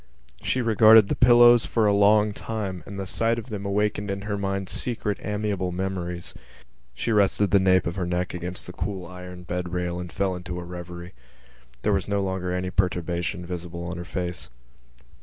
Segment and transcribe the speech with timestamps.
[0.41, 4.23] She regarded the pillows for a long time and the sight of them awakened in
[4.23, 6.33] her mind secret amiable memories.
[6.95, 10.35] She rested the nape of her neck against the cool iron bed rail and fell
[10.35, 11.13] into a revery.
[11.83, 14.49] There was no longer any perturbation visible on her face.